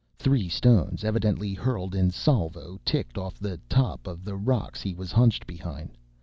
Three 0.17 0.49
stones, 0.49 1.03
evidently 1.03 1.53
hurled 1.53 1.93
in 1.93 2.09
salvo, 2.09 2.79
ticked 2.83 3.19
off 3.19 3.37
the 3.37 3.59
top 3.69 4.07
of 4.07 4.25
the 4.25 4.35
rocks 4.35 4.81
he 4.81 4.95
was 4.95 5.11
hunched 5.11 5.45
behind. 5.45 5.95